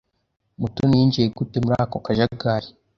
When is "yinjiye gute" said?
0.99-1.57